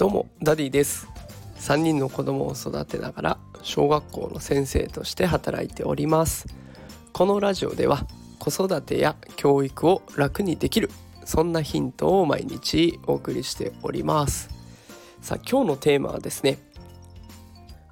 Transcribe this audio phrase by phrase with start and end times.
[0.00, 1.08] どうもダディです。
[1.58, 6.46] 3人の子供を育てながら小学校の先生として働いております。
[7.12, 8.06] このラジオでは
[8.38, 10.88] 子育てや教育を楽にできる
[11.26, 14.48] そんなヒントを毎日お送りしております。
[15.20, 16.56] さあ今日のテーマはですね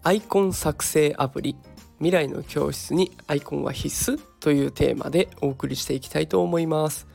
[0.02, 1.56] アイコン作成アプリ
[1.98, 7.06] 未来の教室にアイコンは必須というテーマでお送りしていきたいと思います。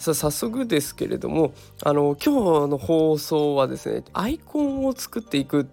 [0.00, 5.68] さ早速ですけれどもあの今日の放送はですねアイコンを作っていく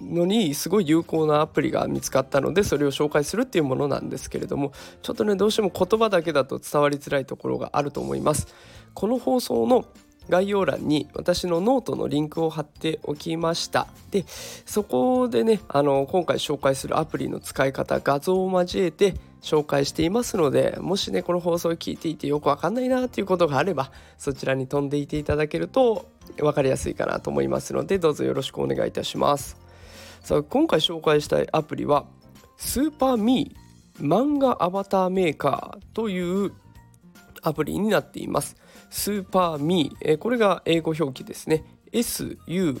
[0.00, 4.72] のにすごい有効なアプリが見つかったのでそれを紹介するっていうものなんですけれども
[5.02, 8.48] ちょっとねどうしても言葉だけだと伝わりづらいところがあると思います。
[8.94, 9.84] この放送の
[10.28, 13.86] 概要欄に私のノートのリンクを貼っておきました。
[14.10, 19.14] でそこでねあの今回紹介するアプリの使い方画像を交えて
[19.46, 29.56] 紹介していますのでもしねこの放送を聞いていてよくわかんないなっていうことがあればそちらに飛んでいていただけると分かりやすいかなと思いますのでどうぞよろしくお願いいたします。
[30.20, 32.06] さあ今回紹介したいアプリは
[32.56, 36.52] スーパーミー漫画アバターメーカーという
[37.42, 38.56] アプリになっています。
[38.90, 41.64] スーパーミー、えこれが英語表記ですね。
[41.92, 42.80] SUPER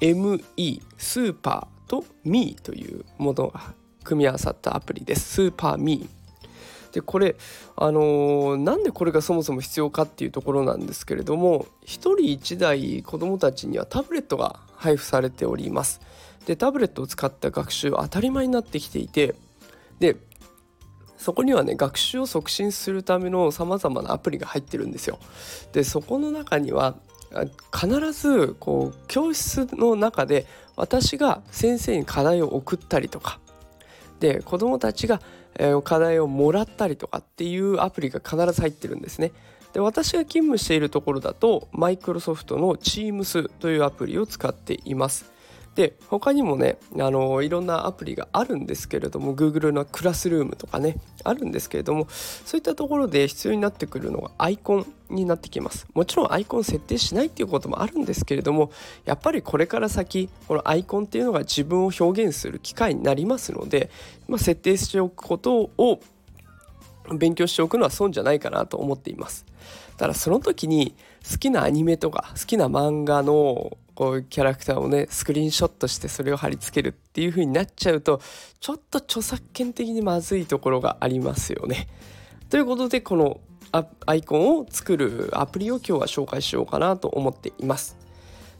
[0.00, 5.34] ME スーパーと Me というものが組み合わさったアプリです。
[5.34, 6.94] スーパーミー。
[6.94, 7.36] でこれ
[7.76, 16.00] あのー、なんでこれがそもそも必要かっていうところなんですけれども1人1台子どもたちにはタブレットが配布されております。
[16.46, 19.34] でタブレットを使った学習当たり前になってきていて
[20.00, 20.16] で
[21.18, 25.18] そこにはね学習を促進するためのさまざまなアプリが入ってるんですよ。
[25.72, 26.96] でそこの中には
[27.72, 33.40] 必ずこう教室の中で私が先生に課題を送ったりとか
[34.20, 35.20] で子どもたちが
[35.84, 39.32] 課題をもらったりとかっていうアプリが必ず入ってるんですね。
[39.72, 45.31] で私が勤務しているところだとマイクロソフトの Teams というアプリを使っています。
[45.74, 55.86] で他にもねあのいろんなアプリがあるんですけれども Google のクラスルームとかねあるんですけれどもそういったところで必要になってくるのがアイコンになってきます。
[55.94, 58.70] もちろんアイコン設定しないっていうこともあるんですけれども
[59.04, 63.90] やっぱりこれから先このアイコンっていうのが自分を表現する機会になりますので、
[64.28, 66.00] まあ、設定しておくことを
[67.14, 69.46] 勉強しておくのは損じゃないかなと思っています。
[69.96, 70.94] ただその時に
[71.30, 78.20] 好きなアニメとか好きな漫画のこうキャラクターをねスクリーンショットしてそれを貼り付けるっていう風になっちゃうと
[78.58, 81.86] ちょっと著作権的にまずいところがありますよね。
[82.50, 83.40] ということでこの
[83.70, 87.96] アイコンを作るアプリを今日は紹介しようかなと思っています。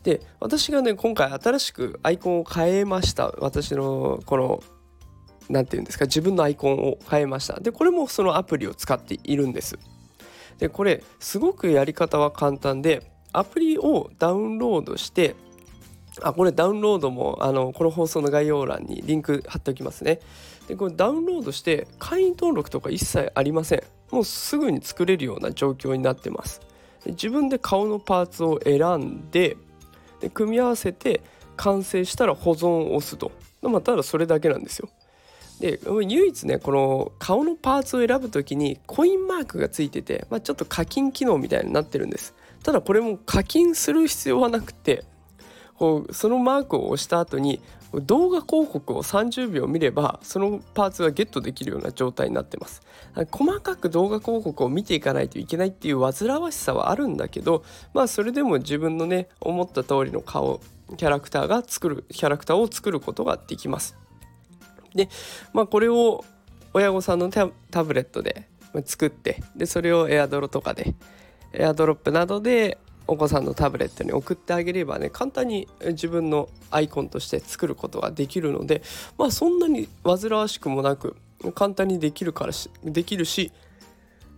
[0.04, 4.62] で私がね今回新しくアイコンを変えました私のこの
[5.48, 9.76] 何て言うんですか自分のアイコンを変えましたでこれもそのアプリを使っているんです
[10.58, 15.34] でこれすごくやり方は簡単でアプリをダウンロードして
[16.20, 20.20] あこれダウンロードもあのこの放送の概要欄にリンク貼っておきますね。
[20.68, 23.82] でこれダウンロードして会員登録とか一切ありません。
[24.10, 26.60] もうすぐに作れるような状況になってます。
[27.06, 29.56] 自分で顔のパーツを選んで
[30.20, 31.22] で組み合わせて
[31.56, 33.32] 完成したら保存を押すと。
[33.62, 34.90] まあただそれだけなんですよ。
[35.60, 42.34] で唯一ねこの顔のパーツを選ぶ時にコインマークがついてて、まあ、ちょっと課金機能みたいになってるんです。
[42.62, 45.04] ただこれも課金する必要はなくて
[45.76, 47.60] こうそのマークを押した後に
[47.92, 52.82] 動画広告を30秒見ればそのパーツはゲットできるような状態になってます。
[53.30, 60.60] 細かく動画広告を見ていかないといけないっていう煩わしさはあるんだけどまあそれでも自分のね思った通りの顔
[60.96, 63.96] キャラクターが作るキャラクターを作ることができます。
[64.94, 65.08] で
[65.52, 66.24] まあこれを
[66.72, 67.50] 親御さんのタ
[67.84, 68.48] ブレットで
[68.86, 70.94] 作ってでそれをエアドロとかで
[71.52, 78.82] エアドロップなどでお子さんのタブレットに送ってあげればね簡単に自分のアイコンとして作ることができるので
[79.18, 81.16] まあそんなに煩わしくもなく
[81.54, 83.52] 簡単にできるからしできるし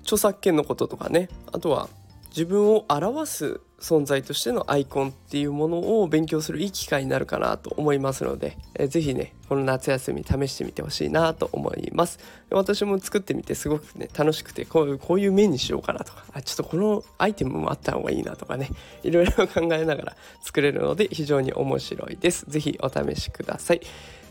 [0.03, 1.89] 著作権のこととかねあとは
[2.35, 12.19] 自分を表す存在としてのアイコンっていうものを勉強するいい機会になるかなと思いますので、えー、ぜひねこの夏休み試してみてほしいなと思います。
[12.51, 18.71] 私も作ってみてすごくね楽しくてこういうこういう面にしようかなとかあちょっとこのアイテムもあった方がいいなとかね
[19.05, 22.47] いろいろ考えながら作れるので非常に面白いです。
[22.49, 23.81] ぜひお試しください。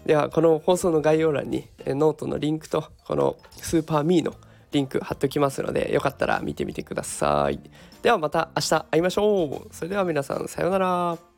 [0.06, 4.34] ではこの放送の概要欄にノートのリンクとこのスーパーミーの
[4.74, 7.60] リンク貼っておきますのでよかったら見てみてください。
[8.04, 9.74] ではまた明日会いましょう。
[9.74, 11.33] それでは皆さんさようなら。